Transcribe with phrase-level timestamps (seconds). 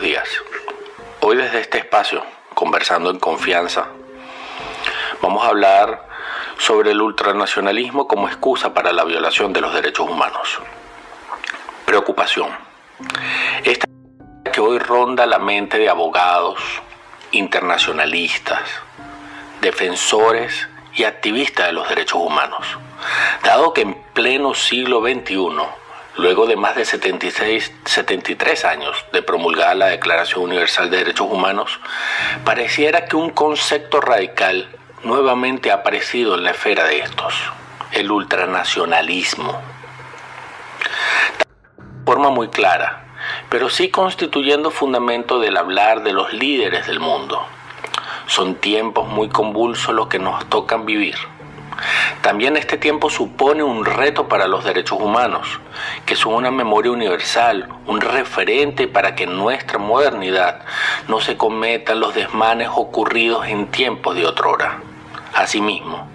[0.00, 0.28] días.
[1.20, 2.22] Hoy desde este espacio,
[2.54, 3.88] conversando en confianza,
[5.20, 6.06] vamos a hablar
[6.58, 10.58] sobre el ultranacionalismo como excusa para la violación de los derechos humanos.
[11.84, 12.48] Preocupación.
[13.64, 13.86] Esta
[14.52, 16.60] que hoy ronda la mente de abogados,
[17.32, 18.62] internacionalistas,
[19.60, 22.66] defensores y activistas de los derechos humanos,
[23.44, 25.79] dado que en pleno siglo XXI
[26.20, 31.80] luego de más de 76, 73 años de promulgada la Declaración Universal de Derechos Humanos,
[32.44, 34.68] pareciera que un concepto radical
[35.02, 37.34] nuevamente ha aparecido en la esfera de estos,
[37.92, 39.62] el ultranacionalismo.
[41.38, 43.04] De forma muy clara,
[43.48, 47.46] pero sí constituyendo fundamento del hablar de los líderes del mundo.
[48.26, 51.16] Son tiempos muy convulsos los que nos tocan vivir
[52.22, 55.60] también este tiempo supone un reto para los derechos humanos,
[56.04, 60.60] que son una memoria universal, un referente para que en nuestra modernidad
[61.08, 64.80] no se cometan los desmanes ocurridos en tiempos de otrora.
[65.34, 66.08] Asimismo,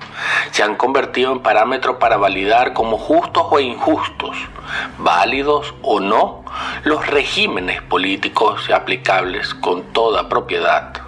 [0.52, 4.36] se han convertido en parámetros para validar como justos o injustos,
[4.98, 6.44] válidos o no,
[6.84, 11.05] los regímenes políticos aplicables con toda propiedad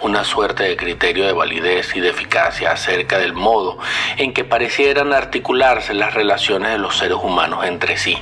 [0.00, 3.78] una suerte de criterio de validez y de eficacia acerca del modo
[4.16, 8.18] en que parecieran articularse las relaciones de los seres humanos entre sí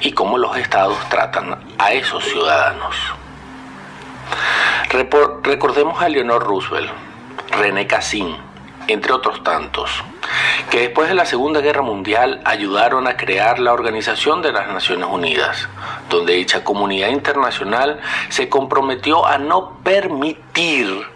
[0.00, 2.96] y cómo los estados tratan a esos ciudadanos.
[5.42, 6.90] recordemos a Leonor Roosevelt,
[7.52, 8.49] René Cassin,
[8.92, 9.90] entre otros tantos,
[10.70, 15.08] que después de la Segunda Guerra Mundial ayudaron a crear la Organización de las Naciones
[15.10, 15.68] Unidas,
[16.08, 21.06] donde dicha comunidad internacional se comprometió a no permitir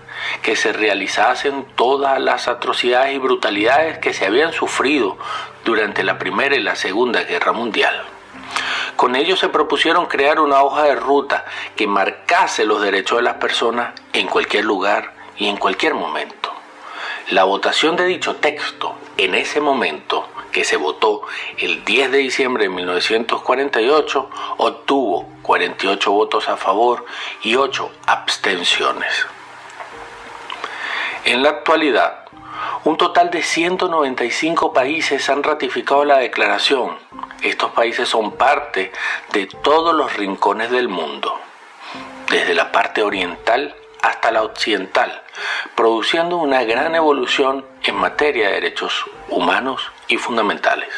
[0.43, 5.19] que se realizasen todas las atrocidades y brutalidades que se habían sufrido
[5.65, 8.05] durante la Primera y la Segunda Guerra Mundial.
[8.97, 13.35] Con ello se propusieron crear una hoja de ruta que marcase los derechos de las
[13.35, 16.44] personas en cualquier lugar y en cualquier momento.
[17.31, 21.23] La votación de dicho texto en ese momento que se votó
[21.57, 27.07] el 10 de diciembre de 1948 obtuvo 48 votos a favor
[27.43, 29.27] y 8 abstenciones.
[31.25, 32.27] En la actualidad,
[32.85, 36.99] un total de 195 países han ratificado la declaración.
[37.41, 38.93] Estos países son parte
[39.33, 41.35] de todos los rincones del mundo,
[42.29, 45.23] desde la parte oriental hasta la occidental,
[45.75, 50.91] produciendo una gran evolución en materia de derechos humanos y fundamentales.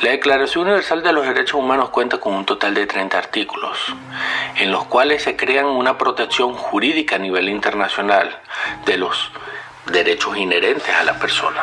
[0.00, 3.76] La Declaración Universal de los Derechos Humanos cuenta con un total de 30 artículos,
[4.54, 8.38] en los cuales se crean una protección jurídica a nivel internacional
[8.86, 9.32] de los
[9.86, 11.60] derechos inherentes a la persona.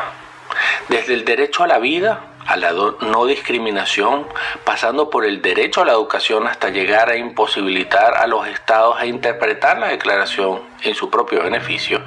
[0.90, 4.28] Desde el derecho a la vida a la no discriminación,
[4.64, 9.06] pasando por el derecho a la educación hasta llegar a imposibilitar a los estados a
[9.06, 12.02] interpretar la declaración en su propio beneficio,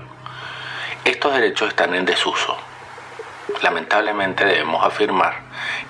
[1.04, 2.56] estos derechos están en desuso.
[3.62, 5.41] Lamentablemente debemos afirmar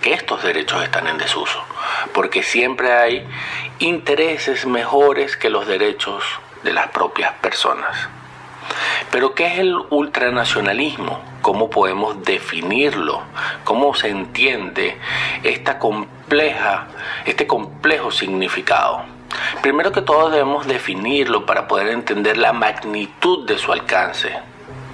[0.01, 1.63] que estos derechos están en desuso,
[2.15, 3.29] porque siempre hay
[3.81, 6.25] intereses mejores que los derechos
[6.63, 8.09] de las propias personas.
[9.11, 11.21] Pero ¿qué es el ultranacionalismo?
[11.41, 13.23] ¿Cómo podemos definirlo?
[13.65, 14.99] ¿Cómo se entiende
[15.43, 16.89] esta compleja,
[17.25, 19.03] este complejo significado?
[19.63, 24.31] Primero que todo debemos definirlo para poder entender la magnitud de su alcance.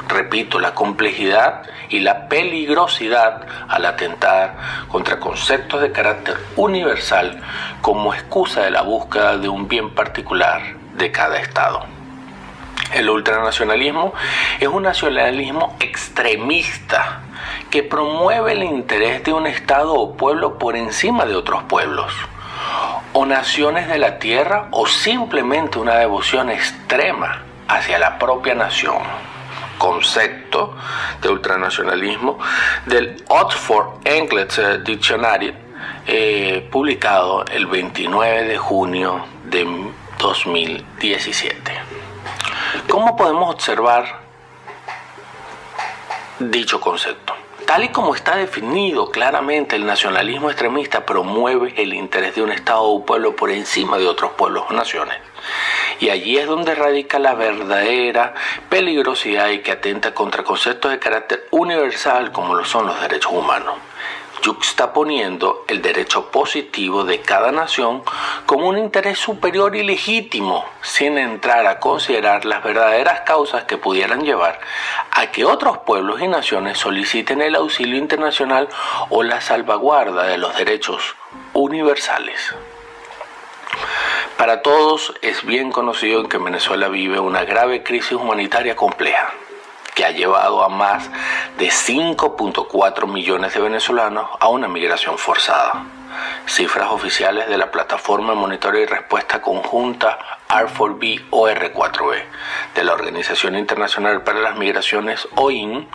[0.09, 4.57] Repito, la complejidad y la peligrosidad al atentar
[4.89, 7.41] contra conceptos de carácter universal
[7.81, 10.63] como excusa de la búsqueda de un bien particular
[10.95, 12.04] de cada Estado.
[12.95, 14.15] El ultranacionalismo
[14.61, 17.23] es un nacionalismo extremista
[17.69, 22.13] que promueve el interés de un Estado o pueblo por encima de otros pueblos,
[23.13, 28.99] o naciones de la tierra, o simplemente una devoción extrema hacia la propia nación.
[29.77, 30.77] Concepto
[31.21, 32.39] de ultranacionalismo
[32.87, 35.53] del Oxford English Dictionary,
[36.07, 39.67] eh, publicado el 29 de junio de
[40.17, 41.95] 2017.
[42.89, 44.21] ¿Cómo podemos observar
[46.39, 47.35] dicho concepto?
[47.67, 52.83] Tal y como está definido claramente, el nacionalismo extremista promueve el interés de un Estado
[52.83, 55.17] o pueblo por encima de otros pueblos o naciones.
[55.99, 58.35] Y allí es donde radica la verdadera
[58.69, 63.75] peligrosidad y que atenta contra conceptos de carácter universal como lo son los derechos humanos
[64.45, 68.03] juxtaponiendo el derecho positivo de cada nación
[68.45, 74.25] como un interés superior y legítimo, sin entrar a considerar las verdaderas causas que pudieran
[74.25, 74.61] llevar
[75.11, 78.69] a que otros pueblos y naciones soliciten el auxilio internacional
[79.09, 81.17] o la salvaguarda de los derechos
[81.55, 82.55] universales.
[84.37, 89.33] Para todos es bien conocido que Venezuela vive una grave crisis humanitaria compleja
[89.95, 91.11] que ha llevado a más
[91.59, 95.85] de 5.4 millones de venezolanos a una migración forzada.
[96.47, 100.19] Cifras oficiales de la plataforma de monitoreo y respuesta conjunta
[100.49, 102.23] R4B o R4B
[102.75, 105.87] de la Organización Internacional para las Migraciones OIM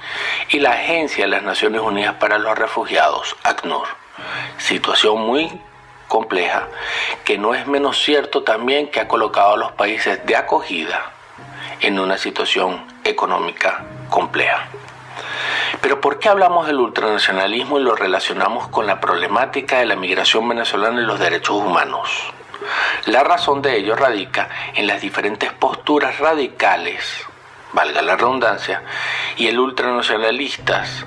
[0.50, 3.88] y la Agencia de las Naciones Unidas para los Refugiados, ACNUR.
[4.57, 5.62] Situación muy
[6.07, 6.68] compleja
[7.24, 11.13] que no es menos cierto también que ha colocado a los países de acogida
[11.81, 14.67] en una situación económica compleja.
[15.81, 20.47] Pero ¿por qué hablamos del ultranacionalismo y lo relacionamos con la problemática de la migración
[20.47, 22.09] venezolana y los derechos humanos?
[23.05, 27.25] La razón de ello radica en las diferentes posturas radicales,
[27.71, 28.83] valga la redundancia,
[29.37, 31.05] y el ultranacionalistas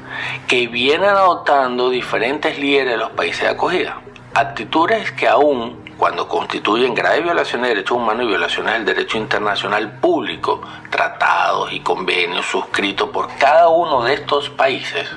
[0.48, 4.00] que vienen adoptando diferentes líderes de los países de acogida.
[4.34, 10.00] Actitudes que aún cuando constituyen graves violaciones de derechos humanos y violaciones del derecho internacional
[10.00, 10.60] público,
[10.90, 15.08] tratados y convenios suscritos por cada uno de estos países,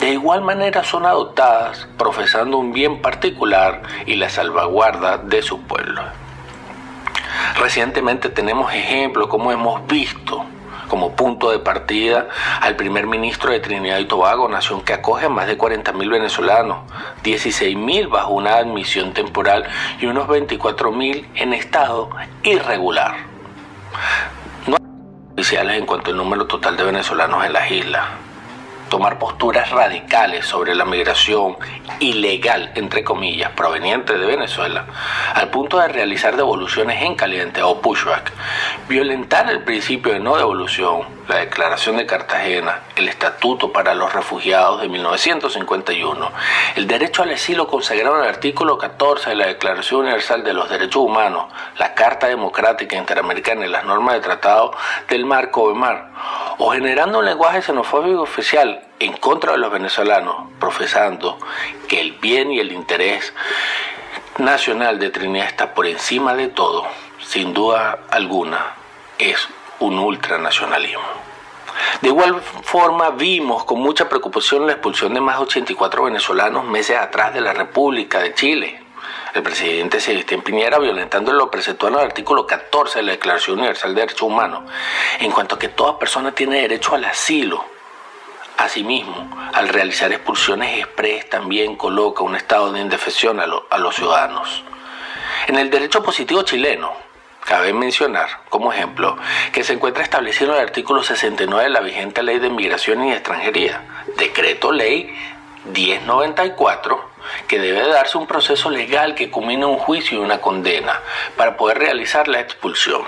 [0.00, 6.00] de igual manera son adoptadas profesando un bien particular y la salvaguarda de su pueblo.
[7.58, 10.46] Recientemente tenemos ejemplos como hemos visto
[10.88, 12.28] como punto de partida
[12.60, 16.78] al primer ministro de Trinidad y Tobago, nación que acoge a más de 40.000 venezolanos,
[17.22, 19.64] 16.000 bajo una admisión temporal
[20.00, 22.10] y unos 24.000 en estado
[22.42, 23.14] irregular.
[24.66, 28.27] No hay oficiales en cuanto al número total de venezolanos en las islas
[28.88, 31.56] tomar posturas radicales sobre la migración
[32.00, 34.86] ilegal, entre comillas, proveniente de Venezuela,
[35.34, 38.32] al punto de realizar devoluciones en caliente o pushback,
[38.88, 44.80] violentar el principio de no devolución, la Declaración de Cartagena, el Estatuto para los Refugiados
[44.80, 46.32] de 1951,
[46.76, 50.70] el derecho al asilo consagrado en el artículo 14 de la Declaración Universal de los
[50.70, 51.46] Derechos Humanos,
[51.78, 54.72] la Carta Democrática Interamericana y las normas de tratado
[55.08, 56.10] del Marco Mar,
[56.58, 61.38] o generando un lenguaje xenofóbico oficial en contra de los venezolanos, profesando
[61.86, 63.32] que el bien y el interés
[64.38, 66.86] nacional de Trinidad está por encima de todo,
[67.22, 68.74] sin duda alguna,
[69.18, 69.48] es
[69.80, 71.28] un ultranacionalismo.
[72.02, 76.96] De igual forma, vimos con mucha preocupación la expulsión de más de 84 venezolanos meses
[76.96, 78.82] atrás de la República de Chile,
[79.34, 83.94] el presidente Sebastián Piñera violentando lo preceptual en el artículo 14 de la Declaración Universal
[83.94, 84.62] de Derechos Humanos,
[85.20, 87.64] en cuanto a que toda persona tiene derecho al asilo.
[88.56, 94.64] Asimismo, al realizar expulsiones express también coloca un estado de indefensión a, a los ciudadanos.
[95.46, 97.08] En el derecho positivo chileno,
[97.48, 99.16] Cabe mencionar, como ejemplo,
[99.52, 103.12] que se encuentra establecido en el artículo 69 de la vigente Ley de Inmigración y
[103.12, 103.80] Extranjería,
[104.18, 105.16] Decreto Ley
[105.72, 107.07] 1094,
[107.46, 111.00] que debe darse un proceso legal que culmine un juicio y una condena
[111.36, 113.02] para poder realizar la expulsión.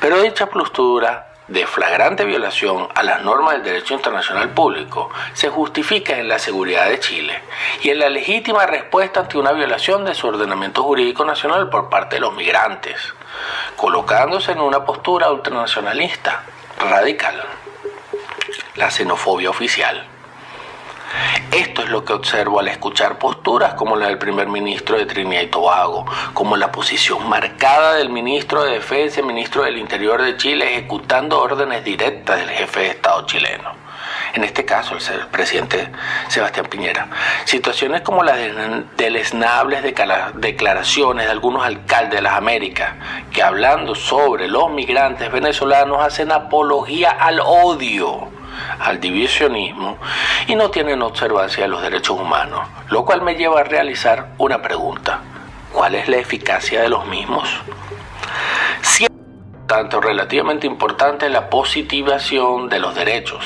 [0.00, 6.18] Pero dicha postura de flagrante violación a las normas del derecho internacional público se justifica
[6.18, 7.42] en la seguridad de Chile
[7.82, 12.16] y en la legítima respuesta ante una violación de su ordenamiento jurídico nacional por parte
[12.16, 12.96] de los migrantes,
[13.76, 16.44] colocándose en una postura ultranacionalista
[16.78, 17.42] radical,
[18.76, 20.13] la xenofobia oficial.
[21.50, 25.42] Esto es lo que observo al escuchar posturas como la del primer ministro de Trinidad
[25.42, 30.36] y Tobago, como la posición marcada del ministro de Defensa y ministro del Interior de
[30.36, 33.84] Chile ejecutando órdenes directas del jefe de Estado chileno.
[34.34, 35.90] En este caso, el presidente
[36.26, 37.06] Sebastián Piñera.
[37.44, 38.36] Situaciones como las
[38.96, 39.84] deleznables
[40.34, 42.94] declaraciones de algunos alcaldes de las Américas,
[43.32, 48.33] que hablando sobre los migrantes venezolanos hacen apología al odio
[48.80, 49.98] al divisionismo
[50.46, 54.60] y no tienen observancia de los derechos humanos, lo cual me lleva a realizar una
[54.62, 55.20] pregunta.
[55.72, 57.48] ¿Cuál es la eficacia de los mismos?
[59.66, 63.44] tanto relativamente importante la positivación de los derechos,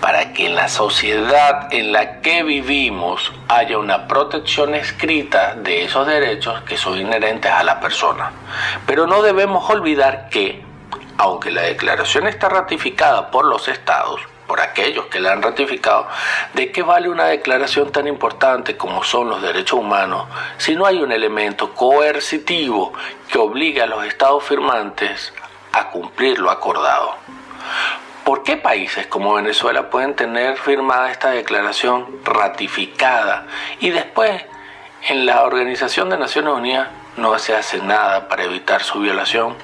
[0.00, 6.06] para que en la sociedad en la que vivimos haya una protección escrita de esos
[6.06, 8.30] derechos que son inherentes a la persona.
[8.86, 10.64] Pero no debemos olvidar que
[11.18, 16.08] aunque la declaración está ratificada por los estados, por aquellos que la han ratificado,
[16.54, 21.02] ¿de qué vale una declaración tan importante como son los derechos humanos si no hay
[21.02, 22.94] un elemento coercitivo
[23.30, 25.34] que obligue a los estados firmantes
[25.72, 27.16] a cumplir lo acordado?
[28.24, 33.46] ¿Por qué países como Venezuela pueden tener firmada esta declaración ratificada
[33.80, 34.44] y después
[35.08, 39.56] en la Organización de Naciones Unidas no se hace nada para evitar su violación?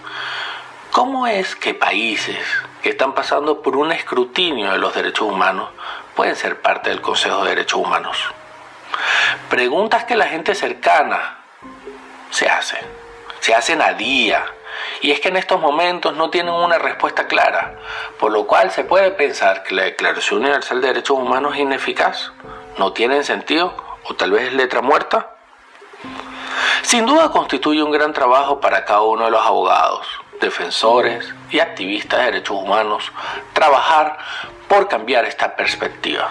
[0.94, 2.38] ¿Cómo es que países
[2.80, 5.70] que están pasando por un escrutinio de los derechos humanos
[6.14, 8.16] pueden ser parte del Consejo de Derechos Humanos?
[9.50, 11.38] Preguntas que la gente cercana
[12.30, 12.78] se hace.
[13.40, 14.46] Se hacen a día.
[15.00, 17.76] Y es que en estos momentos no tienen una respuesta clara,
[18.20, 22.30] por lo cual se puede pensar que la Declaración Universal de Derechos Humanos es ineficaz,
[22.78, 23.74] no tiene sentido
[24.04, 25.34] o tal vez es letra muerta.
[26.82, 30.06] Sin duda constituye un gran trabajo para cada uno de los abogados,
[30.40, 33.12] defensores y activistas de derechos humanos
[33.52, 34.18] trabajar
[34.68, 36.30] por cambiar esta perspectiva,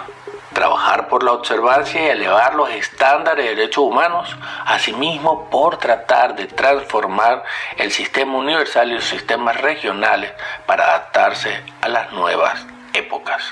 [0.54, 6.48] trabajar por la observancia y elevar los estándares de derechos humanos, asimismo por tratar de
[6.48, 7.44] transformar
[7.78, 10.32] el sistema universal y los sistemas regionales
[10.66, 13.44] para adaptarse a las nuevas épocas.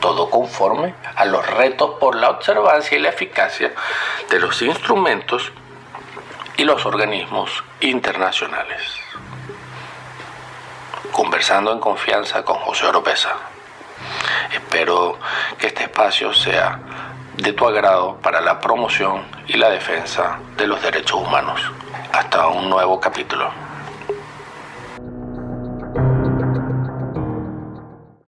[0.00, 3.72] Todo conforme a los retos por la observancia y la eficacia
[4.30, 5.52] de los instrumentos
[6.56, 8.80] y los organismos internacionales.
[11.16, 13.30] Conversando en confianza con José Oropesa.
[14.52, 15.18] Espero
[15.56, 16.78] que este espacio sea
[17.38, 21.58] de tu agrado para la promoción y la defensa de los derechos humanos.
[22.12, 23.50] Hasta un nuevo capítulo.